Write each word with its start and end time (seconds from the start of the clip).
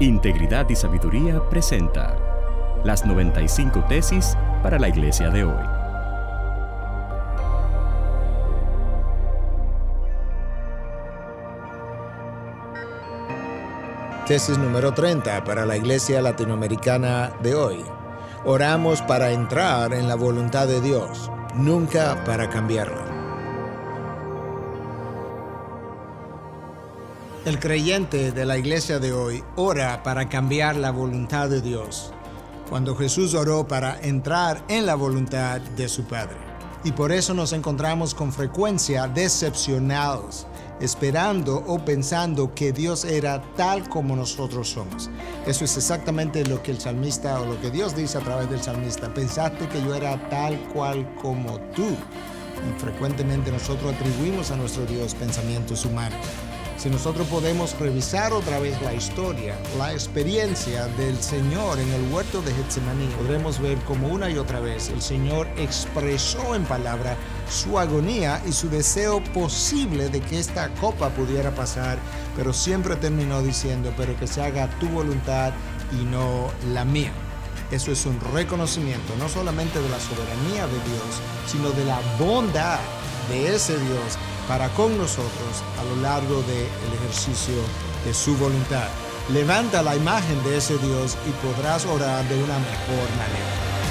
Integridad 0.00 0.68
y 0.68 0.74
Sabiduría 0.74 1.40
presenta 1.48 2.16
las 2.82 3.06
95 3.06 3.84
tesis 3.88 4.36
para 4.62 4.78
la 4.78 4.88
iglesia 4.88 5.30
de 5.30 5.44
hoy. 5.44 5.64
Tesis 14.26 14.58
número 14.58 14.92
30 14.92 15.44
para 15.44 15.66
la 15.66 15.76
iglesia 15.76 16.20
latinoamericana 16.22 17.32
de 17.42 17.54
hoy. 17.54 17.84
Oramos 18.44 19.02
para 19.02 19.30
entrar 19.30 19.92
en 19.92 20.08
la 20.08 20.16
voluntad 20.16 20.66
de 20.66 20.80
Dios, 20.80 21.30
nunca 21.54 22.24
para 22.24 22.48
cambiarla. 22.48 23.11
El 27.44 27.58
creyente 27.58 28.30
de 28.30 28.46
la 28.46 28.56
iglesia 28.56 29.00
de 29.00 29.12
hoy 29.12 29.42
ora 29.56 30.04
para 30.04 30.28
cambiar 30.28 30.76
la 30.76 30.92
voluntad 30.92 31.48
de 31.48 31.60
Dios, 31.60 32.12
cuando 32.70 32.94
Jesús 32.94 33.34
oró 33.34 33.66
para 33.66 34.00
entrar 34.00 34.62
en 34.68 34.86
la 34.86 34.94
voluntad 34.94 35.60
de 35.60 35.88
su 35.88 36.04
Padre. 36.04 36.36
Y 36.84 36.92
por 36.92 37.10
eso 37.10 37.34
nos 37.34 37.52
encontramos 37.52 38.14
con 38.14 38.32
frecuencia 38.32 39.08
decepcionados, 39.08 40.46
esperando 40.80 41.64
o 41.66 41.84
pensando 41.84 42.54
que 42.54 42.72
Dios 42.72 43.04
era 43.04 43.42
tal 43.56 43.88
como 43.88 44.14
nosotros 44.14 44.68
somos. 44.68 45.10
Eso 45.44 45.64
es 45.64 45.76
exactamente 45.76 46.44
lo 46.44 46.62
que 46.62 46.70
el 46.70 46.80
salmista 46.80 47.40
o 47.40 47.46
lo 47.46 47.60
que 47.60 47.72
Dios 47.72 47.96
dice 47.96 48.18
a 48.18 48.20
través 48.20 48.48
del 48.50 48.62
salmista. 48.62 49.12
Pensaste 49.12 49.66
que 49.66 49.82
yo 49.82 49.96
era 49.96 50.28
tal 50.28 50.56
cual 50.72 51.12
como 51.20 51.58
tú. 51.74 51.88
Y 51.88 52.80
frecuentemente 52.80 53.50
nosotros 53.50 53.92
atribuimos 53.92 54.52
a 54.52 54.56
nuestro 54.56 54.86
Dios 54.86 55.16
pensamientos 55.16 55.84
humanos. 55.84 56.20
Si 56.82 56.90
nosotros 56.90 57.28
podemos 57.28 57.78
revisar 57.78 58.32
otra 58.32 58.58
vez 58.58 58.82
la 58.82 58.92
historia, 58.92 59.56
la 59.78 59.92
experiencia 59.92 60.88
del 60.88 61.16
Señor 61.22 61.78
en 61.78 61.88
el 61.92 62.12
huerto 62.12 62.42
de 62.42 62.52
Getsemaní, 62.52 63.06
podremos 63.16 63.60
ver 63.60 63.78
como 63.84 64.08
una 64.08 64.28
y 64.28 64.36
otra 64.36 64.58
vez 64.58 64.88
el 64.88 65.00
Señor 65.00 65.46
expresó 65.56 66.56
en 66.56 66.64
palabra 66.64 67.16
su 67.48 67.78
agonía 67.78 68.42
y 68.48 68.50
su 68.50 68.68
deseo 68.68 69.22
posible 69.32 70.08
de 70.08 70.20
que 70.22 70.40
esta 70.40 70.74
copa 70.80 71.10
pudiera 71.10 71.54
pasar, 71.54 71.98
pero 72.34 72.52
siempre 72.52 72.96
terminó 72.96 73.42
diciendo, 73.42 73.94
pero 73.96 74.18
que 74.18 74.26
se 74.26 74.42
haga 74.42 74.68
tu 74.80 74.88
voluntad 74.88 75.52
y 75.92 76.04
no 76.04 76.50
la 76.72 76.84
mía. 76.84 77.12
Eso 77.70 77.92
es 77.92 78.04
un 78.06 78.18
reconocimiento 78.34 79.14
no 79.20 79.28
solamente 79.28 79.80
de 79.80 79.88
la 79.88 80.00
soberanía 80.00 80.66
de 80.66 80.72
Dios, 80.72 81.20
sino 81.46 81.70
de 81.70 81.84
la 81.84 82.00
bondad 82.18 82.80
de 83.28 83.54
ese 83.54 83.74
Dios 83.78 84.18
para 84.52 84.68
con 84.74 84.98
nosotros 84.98 85.64
a 85.80 85.84
lo 85.84 86.02
largo 86.02 86.42
del 86.42 86.92
ejercicio 87.00 87.54
de 88.04 88.12
su 88.12 88.36
voluntad. 88.36 88.86
Levanta 89.30 89.82
la 89.82 89.96
imagen 89.96 90.44
de 90.44 90.58
ese 90.58 90.76
Dios 90.76 91.16
y 91.26 91.30
podrás 91.46 91.86
orar 91.86 92.22
de 92.28 92.34
una 92.34 92.58
mejor 92.58 93.08
manera. 93.16 93.81